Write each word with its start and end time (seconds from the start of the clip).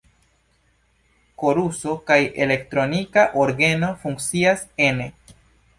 Koruso 1.43 1.93
kaj 2.09 2.19
elektronika 2.47 3.27
orgeno 3.45 3.95
funkcias 4.07 4.67
ene. 4.91 5.13